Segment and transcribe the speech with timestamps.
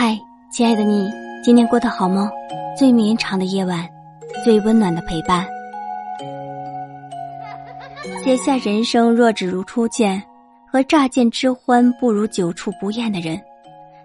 [0.00, 0.16] 嗨，
[0.48, 1.10] 亲爱的你，
[1.42, 2.30] 今天过得好吗？
[2.78, 3.84] 最绵长的夜晚，
[4.44, 5.44] 最温暖的陪伴。
[8.22, 10.22] 写下人生若只如初见，
[10.70, 13.42] 和乍见之欢不如久处不厌的人，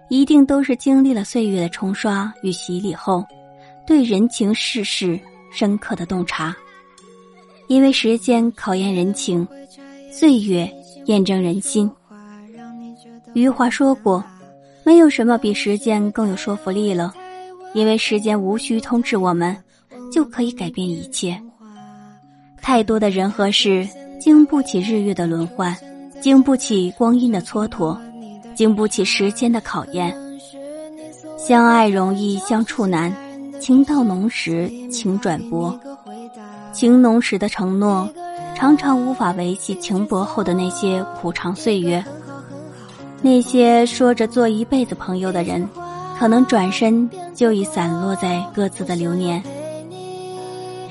[0.08, 3.24] 一定都是经历了岁月的冲刷与洗礼后，
[3.86, 5.16] 对人情世事
[5.52, 6.52] 深刻的洞察。
[7.68, 9.46] 因为时间考验人情，
[10.10, 10.68] 岁月
[11.04, 11.88] 验证人心。
[13.32, 14.24] 余华说过。
[14.84, 17.12] 没有什么比时间更有说服力了，
[17.72, 19.56] 因为时间无需通知我们，
[20.12, 21.40] 就可以改变一切。
[22.60, 23.88] 太多的人和事
[24.20, 25.74] 经不起日月的轮换，
[26.20, 27.98] 经不起光阴的蹉跎，
[28.54, 30.14] 经不起时间的考验。
[31.38, 33.14] 相爱容易相处难，
[33.60, 35.78] 情到浓时情转薄。
[36.72, 38.08] 情浓时的承诺，
[38.54, 42.04] 常常无法维系情薄后的那些苦长岁月。
[43.24, 45.66] 那些说着做一辈子朋友的人，
[46.18, 49.42] 可能转身就已散落在各自的流年。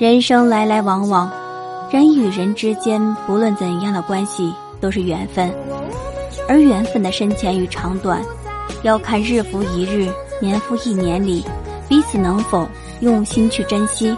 [0.00, 1.30] 人生来来往往，
[1.92, 5.48] 人与人之间不论怎样的关系都是缘分，
[6.48, 8.20] 而缘分的深浅与长短，
[8.82, 10.10] 要看日复一日、
[10.40, 11.44] 年复一年里
[11.88, 12.66] 彼此能否
[12.98, 14.12] 用心去珍惜。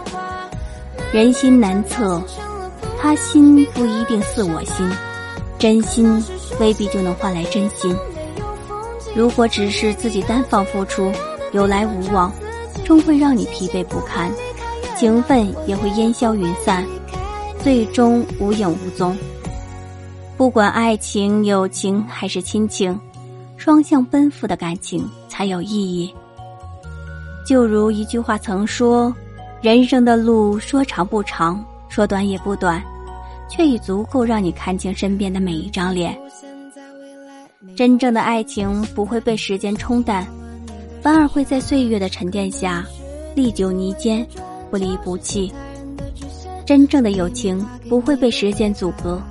[1.11, 2.19] 人心难测，
[2.99, 4.89] 他心不一定似我心，
[5.57, 6.23] 真心。
[6.59, 7.95] 未必就能换来真心。
[9.15, 11.11] 如果只是自己单方付出，
[11.51, 12.33] 有来无往，
[12.83, 14.31] 终会让你疲惫不堪，
[14.97, 16.83] 情分也会烟消云散，
[17.61, 19.15] 最终无影无踪。
[20.35, 22.99] 不管爱情、友情还是亲情，
[23.55, 26.11] 双向奔赴的感情才有意义。
[27.45, 29.13] 就如一句话曾说
[29.61, 32.83] ：“人生的路说长不长，说短也不短，
[33.49, 36.17] 却已足够让你看清身边的每一张脸。”
[37.75, 40.25] 真正的爱情不会被时间冲淡，
[41.01, 42.85] 反而会在岁月的沉淀下
[43.35, 44.25] 历久弥坚，
[44.71, 45.51] 不离不弃。
[46.65, 49.21] 真正的友情不会被时间阻隔，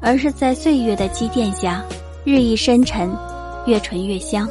[0.00, 1.84] 而是在岁月的积淀下
[2.24, 3.14] 日益深沉，
[3.66, 4.48] 越醇越香。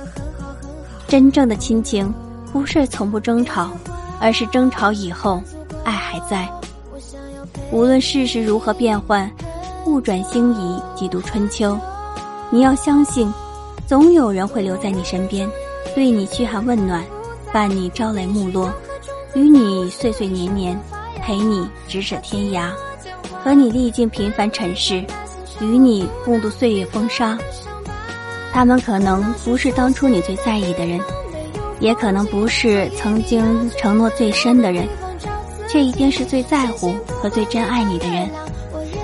[1.07, 2.13] 真正的亲情
[2.53, 3.72] 不是从不争吵，
[4.19, 5.41] 而是争吵以后
[5.83, 6.47] 爱还在。
[7.71, 9.31] 无论世事如何变幻，
[9.85, 11.77] 物转星移几度春秋。
[12.49, 13.33] 你要相信，
[13.87, 15.49] 总有人会留在你身边，
[15.95, 17.01] 对你嘘寒问暖，
[17.53, 18.69] 伴你朝来暮落，
[19.35, 20.77] 与你岁岁年年，
[21.21, 22.69] 陪你咫尺天涯，
[23.41, 25.01] 和你历尽平凡尘世，
[25.61, 27.37] 与你共度岁月风沙。
[28.51, 30.99] 他们可能不是当初你最在意的人，
[31.79, 34.85] 也可能不是曾经承诺最深的人，
[35.71, 38.29] 却一定是最在乎和最珍爱你的人，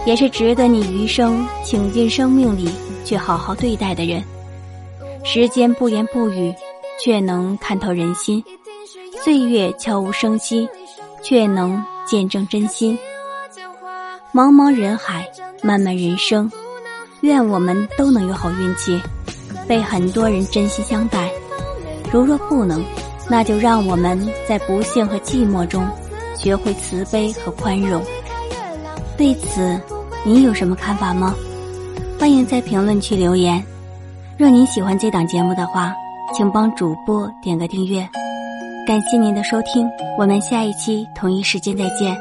[0.06, 2.70] 也是值得你余生倾尽生命里。
[3.06, 4.22] 去好好对待的人，
[5.24, 6.54] 时间不言不语，
[7.02, 8.44] 却能看透人心；
[9.24, 10.68] 岁月悄无声息，
[11.24, 13.00] 却能见证真心。
[14.34, 15.26] 茫茫人海，
[15.64, 16.52] 漫漫人生，
[17.22, 19.02] 愿我们都能有好运气，
[19.70, 21.32] 被很多人真心相待。
[22.12, 22.84] 如若不能，
[23.30, 25.82] 那就让我们在不幸和寂寞中，
[26.38, 28.02] 学会慈悲和宽容。
[29.18, 29.80] 对此，
[30.24, 31.36] 你有什么看法吗？
[32.20, 33.64] 欢迎在评论区留言。
[34.38, 35.96] 若您喜欢这档节目的话，
[36.36, 38.08] 请帮主播点个订阅。
[38.86, 42.16] 感谢您的收听，我们下一期同一时间再见。